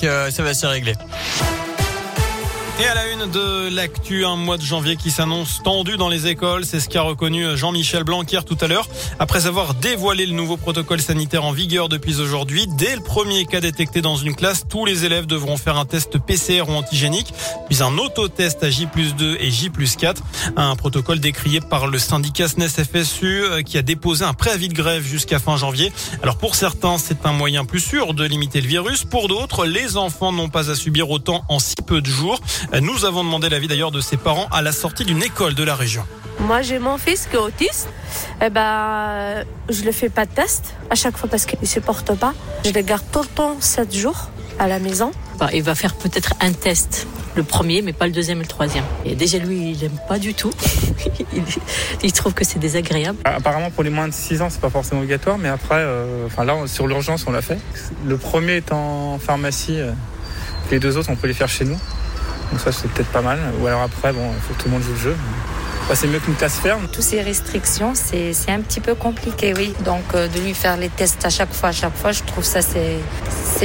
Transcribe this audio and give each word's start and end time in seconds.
Ça 0.00 0.44
va 0.44 0.54
se 0.54 0.64
régler. 0.64 0.94
Et 2.80 2.86
à 2.86 2.94
la 2.94 3.08
une 3.08 3.28
de 3.28 3.74
l'actu, 3.74 4.24
un 4.24 4.36
mois 4.36 4.56
de 4.56 4.62
janvier 4.62 4.94
qui 4.94 5.10
s'annonce 5.10 5.64
tendu 5.64 5.96
dans 5.96 6.08
les 6.08 6.28
écoles. 6.28 6.64
C'est 6.64 6.78
ce 6.78 6.88
qu'a 6.88 7.02
reconnu 7.02 7.56
Jean-Michel 7.56 8.04
Blanquer 8.04 8.38
tout 8.46 8.56
à 8.60 8.68
l'heure. 8.68 8.88
Après 9.18 9.48
avoir 9.48 9.74
dévoilé 9.74 10.26
le 10.26 10.32
nouveau 10.32 10.56
protocole 10.56 11.00
sanitaire 11.00 11.44
en 11.44 11.50
vigueur 11.50 11.88
depuis 11.88 12.20
aujourd'hui, 12.20 12.68
dès 12.68 12.94
le 12.94 13.02
premier 13.02 13.46
cas 13.46 13.60
détecté 13.60 14.00
dans 14.00 14.14
une 14.14 14.32
classe, 14.36 14.64
tous 14.68 14.84
les 14.84 15.04
élèves 15.04 15.26
devront 15.26 15.56
faire 15.56 15.76
un 15.76 15.86
test 15.86 16.18
PCR 16.18 16.68
ou 16.68 16.72
antigénique, 16.72 17.34
puis 17.68 17.82
un 17.82 17.98
autotest 17.98 18.62
à 18.62 18.70
J 18.70 18.86
2 18.94 19.38
et 19.40 19.50
J 19.50 19.72
4. 19.98 20.22
Un 20.56 20.76
protocole 20.76 21.18
décrié 21.18 21.60
par 21.60 21.88
le 21.88 21.98
syndicat 21.98 22.46
SNES 22.46 22.68
FSU 22.68 23.42
euh, 23.42 23.62
qui 23.62 23.76
a 23.76 23.82
déposé 23.82 24.24
un 24.24 24.34
préavis 24.34 24.68
de 24.68 24.74
grève 24.74 25.02
jusqu'à 25.02 25.40
fin 25.40 25.56
janvier. 25.56 25.92
Alors 26.22 26.38
pour 26.38 26.54
certains, 26.54 26.96
c'est 26.98 27.26
un 27.26 27.32
moyen 27.32 27.64
plus 27.64 27.80
sûr 27.80 28.14
de 28.14 28.22
limiter 28.22 28.60
le 28.60 28.68
virus. 28.68 29.02
Pour 29.02 29.26
d'autres, 29.26 29.66
les 29.66 29.96
enfants 29.96 30.30
n'ont 30.30 30.48
pas 30.48 30.70
à 30.70 30.76
subir 30.76 31.10
autant 31.10 31.44
en 31.48 31.58
si 31.58 31.74
peu 31.84 32.00
de 32.00 32.06
jours. 32.06 32.38
Nous 32.72 33.06
avons 33.06 33.24
demandé 33.24 33.48
l'avis 33.48 33.66
d'ailleurs 33.66 33.90
de 33.90 34.00
ses 34.00 34.18
parents 34.18 34.46
à 34.52 34.60
la 34.60 34.72
sortie 34.72 35.04
d'une 35.04 35.22
école 35.22 35.54
de 35.54 35.64
la 35.64 35.74
région. 35.74 36.04
Moi, 36.40 36.60
j'ai 36.60 36.78
mon 36.78 36.98
fils 36.98 37.26
qui 37.26 37.36
est 37.36 37.38
autiste. 37.38 37.88
Eh 38.42 38.50
ben, 38.50 39.42
je 39.70 39.84
ne 39.84 39.90
fais 39.90 40.10
pas 40.10 40.26
de 40.26 40.30
test 40.30 40.74
à 40.90 40.94
chaque 40.94 41.16
fois 41.16 41.28
parce 41.30 41.46
qu'il 41.46 41.58
ne 41.60 41.66
se 41.66 41.80
porte 41.80 42.14
pas. 42.16 42.34
Je 42.64 42.70
le 42.70 42.82
garde 42.82 43.04
tout 43.10 43.22
le 43.22 43.26
temps 43.26 43.56
7 43.58 43.94
jours 43.94 44.28
à 44.58 44.68
la 44.68 44.78
maison. 44.78 45.12
Bah, 45.38 45.48
il 45.54 45.62
va 45.62 45.74
faire 45.74 45.94
peut-être 45.94 46.34
un 46.40 46.52
test, 46.52 47.06
le 47.36 47.42
premier, 47.42 47.80
mais 47.80 47.94
pas 47.94 48.06
le 48.06 48.12
deuxième 48.12 48.38
et 48.38 48.42
le 48.42 48.48
troisième. 48.48 48.84
Et 49.06 49.14
déjà, 49.14 49.38
lui, 49.38 49.72
il 49.72 49.78
n'aime 49.80 49.98
pas 50.06 50.18
du 50.18 50.34
tout. 50.34 50.52
il 52.02 52.12
trouve 52.12 52.34
que 52.34 52.44
c'est 52.44 52.58
désagréable. 52.58 53.18
Apparemment, 53.24 53.70
pour 53.70 53.82
les 53.82 53.90
moins 53.90 54.08
de 54.08 54.14
6 54.14 54.42
ans, 54.42 54.50
c'est 54.50 54.60
pas 54.60 54.70
forcément 54.70 55.00
obligatoire, 55.00 55.38
mais 55.38 55.48
après, 55.48 55.78
euh, 55.78 56.26
enfin 56.26 56.44
là, 56.44 56.54
sur 56.66 56.86
l'urgence, 56.86 57.24
on 57.26 57.32
l'a 57.32 57.42
fait. 57.42 57.58
Le 58.04 58.18
premier 58.18 58.56
est 58.56 58.72
en 58.72 59.18
pharmacie, 59.18 59.80
euh, 59.80 59.92
les 60.70 60.78
deux 60.78 60.98
autres, 60.98 61.08
on 61.10 61.16
peut 61.16 61.28
les 61.28 61.34
faire 61.34 61.48
chez 61.48 61.64
nous. 61.64 61.78
Donc 62.50 62.60
ça, 62.60 62.72
c'est 62.72 62.88
peut-être 62.90 63.10
pas 63.10 63.22
mal. 63.22 63.38
Ou 63.60 63.66
alors 63.66 63.82
après, 63.82 64.12
bon, 64.12 64.30
il 64.34 64.40
faut 64.40 64.54
que 64.54 64.62
tout 64.62 64.68
le 64.68 64.74
monde 64.74 64.82
joue 64.82 64.92
le 64.92 64.98
jeu. 64.98 65.16
Bah, 65.88 65.94
c'est 65.94 66.06
mieux 66.06 66.18
qu'une 66.18 66.34
classe 66.34 66.58
ferme. 66.58 66.86
Toutes 66.92 67.02
ces 67.02 67.22
restrictions, 67.22 67.94
c'est 67.94 68.34
un 68.48 68.60
petit 68.60 68.80
peu 68.80 68.94
compliqué, 68.94 69.54
oui. 69.56 69.74
Donc 69.84 70.02
euh, 70.14 70.28
de 70.28 70.38
lui 70.38 70.52
faire 70.52 70.76
les 70.76 70.90
tests 70.90 71.24
à 71.24 71.30
chaque 71.30 71.52
fois, 71.52 71.70
à 71.70 71.72
chaque 71.72 71.96
fois, 71.96 72.12
je 72.12 72.22
trouve 72.24 72.44
ça 72.44 72.60
c'est 72.60 72.98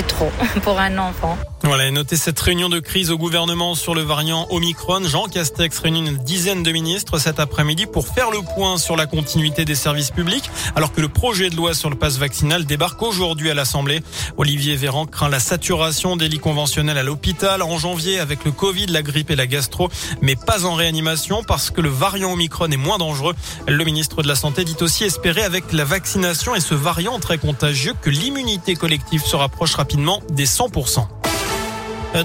trop 0.00 0.30
pour 0.62 0.78
un 0.78 0.96
enfant. 0.98 1.36
Voilà, 1.64 1.88
notez 1.92 2.16
cette 2.16 2.40
réunion 2.40 2.68
de 2.68 2.80
crise 2.80 3.12
au 3.12 3.18
gouvernement 3.18 3.76
sur 3.76 3.94
le 3.94 4.02
variant 4.02 4.48
Omicron. 4.50 5.04
Jean 5.04 5.26
Castex 5.26 5.78
réunit 5.78 6.00
une 6.00 6.16
dizaine 6.16 6.64
de 6.64 6.72
ministres 6.72 7.18
cet 7.18 7.38
après-midi 7.38 7.86
pour 7.86 8.08
faire 8.08 8.32
le 8.32 8.40
point 8.56 8.78
sur 8.78 8.96
la 8.96 9.06
continuité 9.06 9.64
des 9.64 9.76
services 9.76 10.10
publics, 10.10 10.50
alors 10.74 10.92
que 10.92 11.00
le 11.00 11.08
projet 11.08 11.50
de 11.50 11.56
loi 11.56 11.72
sur 11.72 11.88
le 11.88 11.94
passe 11.94 12.18
vaccinal 12.18 12.64
débarque 12.64 13.00
aujourd'hui 13.00 13.48
à 13.48 13.54
l'Assemblée. 13.54 14.00
Olivier 14.38 14.74
Véran 14.74 15.06
craint 15.06 15.28
la 15.28 15.38
saturation 15.38 16.16
des 16.16 16.28
lits 16.28 16.40
conventionnels 16.40 16.98
à 16.98 17.04
l'hôpital 17.04 17.62
en 17.62 17.78
janvier 17.78 18.18
avec 18.18 18.44
le 18.44 18.50
Covid, 18.50 18.86
la 18.86 19.02
grippe 19.02 19.30
et 19.30 19.36
la 19.36 19.46
gastro, 19.46 19.88
mais 20.20 20.34
pas 20.34 20.64
en 20.64 20.74
réanimation 20.74 21.44
parce 21.44 21.70
que 21.70 21.80
le 21.80 21.90
variant 21.90 22.32
Omicron 22.32 22.70
est 22.72 22.76
moins 22.76 22.98
dangereux. 22.98 23.34
Le 23.68 23.84
ministre 23.84 24.22
de 24.22 24.28
la 24.28 24.34
Santé 24.34 24.64
dit 24.64 24.76
aussi 24.80 25.04
espérer 25.04 25.44
avec 25.44 25.72
la 25.72 25.84
vaccination 25.84 26.56
et 26.56 26.60
ce 26.60 26.74
variant 26.74 27.20
très 27.20 27.38
contagieux 27.38 27.94
que 28.02 28.10
l'immunité 28.10 28.74
collective 28.74 29.24
se 29.24 29.36
rapproche 29.36 29.71
rapidement 29.74 30.20
des 30.30 30.46
100%. 30.46 31.06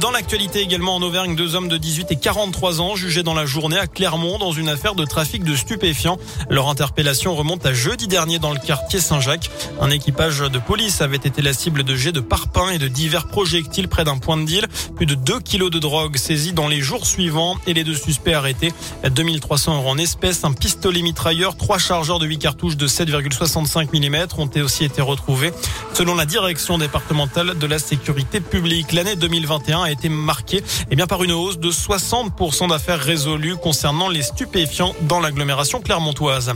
Dans 0.00 0.10
l'actualité 0.10 0.60
également 0.60 0.96
en 0.96 1.02
Auvergne, 1.02 1.36
deux 1.36 1.54
hommes 1.54 1.68
de 1.68 1.76
18 1.76 2.10
et 2.10 2.16
43 2.16 2.80
ans 2.80 2.96
jugés 2.96 3.22
dans 3.22 3.34
la 3.34 3.46
journée 3.46 3.78
à 3.78 3.86
Clermont 3.86 4.36
dans 4.36 4.50
une 4.50 4.68
affaire 4.68 4.96
de 4.96 5.04
trafic 5.04 5.44
de 5.44 5.54
stupéfiants. 5.54 6.18
Leur 6.50 6.68
interpellation 6.68 7.36
remonte 7.36 7.64
à 7.64 7.72
jeudi 7.72 8.08
dernier 8.08 8.40
dans 8.40 8.52
le 8.52 8.58
quartier 8.58 8.98
Saint-Jacques. 8.98 9.48
Un 9.80 9.90
équipage 9.90 10.40
de 10.40 10.58
police 10.58 11.02
avait 11.02 11.16
été 11.16 11.40
la 11.40 11.52
cible 11.52 11.84
de 11.84 11.94
jets 11.94 12.10
de 12.10 12.18
parpaings 12.18 12.70
et 12.70 12.78
de 12.78 12.88
divers 12.88 13.28
projectiles 13.28 13.86
près 13.86 14.02
d'un 14.02 14.18
point 14.18 14.36
de 14.36 14.44
deal. 14.44 14.66
Plus 14.96 15.06
de 15.06 15.14
2 15.14 15.38
kilos 15.38 15.70
de 15.70 15.78
drogue 15.78 16.16
saisis 16.16 16.52
dans 16.52 16.66
les 16.66 16.80
jours 16.80 17.06
suivants 17.06 17.56
et 17.68 17.72
les 17.72 17.84
deux 17.84 17.94
suspects 17.94 18.34
arrêtés. 18.34 18.72
2300 19.08 19.76
euros 19.76 19.90
en 19.90 19.98
espèces, 19.98 20.42
un 20.42 20.52
pistolet 20.52 21.02
mitrailleur, 21.02 21.56
trois 21.56 21.78
chargeurs 21.78 22.18
de 22.18 22.26
8 22.26 22.38
cartouches 22.38 22.76
de 22.76 22.88
7,65 22.88 23.90
mm 23.92 24.26
ont 24.36 24.50
aussi 24.64 24.84
été 24.84 25.00
retrouvés. 25.00 25.52
Selon 25.96 26.14
la 26.14 26.26
direction 26.26 26.76
départementale 26.76 27.56
de 27.56 27.66
la 27.66 27.78
sécurité 27.78 28.42
publique, 28.42 28.92
l'année 28.92 29.16
2021 29.16 29.84
a 29.84 29.90
été 29.90 30.10
marqué 30.10 30.62
eh 30.90 30.94
bien, 30.94 31.06
par 31.06 31.24
une 31.24 31.32
hausse 31.32 31.58
de 31.58 31.70
60% 31.70 32.68
d'affaires 32.68 33.00
résolues 33.00 33.56
concernant 33.56 34.10
les 34.10 34.20
stupéfiants 34.20 34.94
dans 35.08 35.20
l'agglomération 35.20 35.80
clermontoise. 35.80 36.52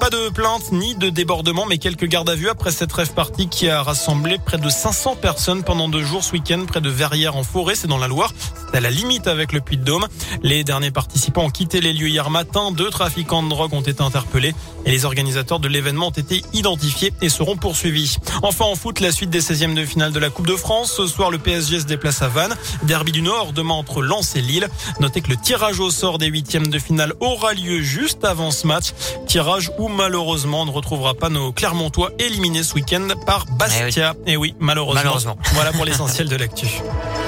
Pas 0.00 0.10
de 0.10 0.28
plainte 0.30 0.72
ni 0.72 0.96
de 0.96 1.08
débordement, 1.08 1.66
mais 1.66 1.78
quelques 1.78 2.06
gardes 2.06 2.30
à 2.30 2.34
vue 2.34 2.48
après 2.48 2.72
cette 2.72 2.92
rêve 2.92 3.12
partie 3.12 3.48
qui 3.48 3.68
a 3.68 3.80
rassemblé 3.80 4.38
près 4.44 4.58
de 4.58 4.68
500 4.68 5.14
personnes 5.14 5.62
pendant 5.62 5.88
deux 5.88 6.02
jours 6.02 6.24
ce 6.24 6.32
week-end 6.32 6.64
près 6.66 6.80
de 6.80 6.90
Verrières 6.90 7.36
en 7.36 7.44
forêt, 7.44 7.76
c'est 7.76 7.86
dans 7.86 7.96
la 7.96 8.08
Loire. 8.08 8.32
C'est 8.70 8.76
à 8.76 8.80
la 8.80 8.90
limite 8.90 9.26
avec 9.26 9.52
le 9.52 9.60
Puy-de-Dôme. 9.60 10.06
Les 10.42 10.62
derniers 10.62 10.92
participants 10.92 11.44
ont 11.44 11.50
quitté 11.50 11.80
les 11.80 11.92
lieux 11.92 12.08
hier 12.08 12.30
matin. 12.30 12.70
Deux 12.70 12.90
trafiquants 12.90 13.42
de 13.42 13.48
drogue 13.48 13.74
ont 13.74 13.80
été 13.80 14.00
interpellés 14.00 14.54
et 14.86 14.90
les 14.90 15.04
organisateurs 15.04 15.58
de 15.58 15.66
l'événement 15.66 16.08
ont 16.08 16.10
été 16.10 16.42
identifiés 16.52 17.12
et 17.20 17.28
seront 17.28 17.56
poursuivis. 17.56 18.18
Enfin 18.42 18.66
en 18.66 18.76
foot, 18.76 19.00
la 19.00 19.10
suite 19.10 19.30
des 19.30 19.40
16e 19.40 19.74
de 19.74 19.84
finale 19.84 20.12
de 20.12 20.18
la 20.20 20.30
Coupe 20.30 20.46
de 20.46 20.54
France. 20.54 20.92
Ce 20.96 21.06
soir, 21.08 21.30
le 21.30 21.38
PSG 21.38 21.80
se 21.80 21.84
déplace 21.86 22.22
à 22.22 22.28
Vannes. 22.28 22.54
Derby 22.84 23.10
du 23.10 23.22
Nord 23.22 23.52
demain 23.52 23.74
entre 23.74 24.02
Lens 24.02 24.36
et 24.36 24.40
Lille. 24.40 24.68
Notez 25.00 25.20
que 25.20 25.30
le 25.30 25.36
tirage 25.36 25.80
au 25.80 25.90
sort 25.90 26.18
des 26.18 26.26
huitièmes 26.26 26.68
de 26.68 26.78
finale 26.78 27.14
aura 27.18 27.54
lieu 27.54 27.80
juste 27.82 28.24
avant 28.24 28.52
ce 28.52 28.68
match. 28.68 28.92
Tirage 29.26 29.72
où 29.78 29.88
malheureusement 29.88 30.62
on 30.62 30.66
ne 30.66 30.70
retrouvera 30.70 31.14
pas 31.14 31.28
nos 31.28 31.50
Clermontois 31.50 32.12
éliminés 32.20 32.62
ce 32.62 32.74
week-end 32.74 33.08
par 33.26 33.46
Bastia. 33.46 34.14
Et 34.26 34.34
eh 34.34 34.36
oui. 34.36 34.54
malheureusement. 34.60 35.00
malheureusement. 35.00 35.38
Voilà 35.54 35.72
pour 35.72 35.84
l'essentiel 35.84 36.28
de 36.28 36.36
l'actu. 36.36 36.66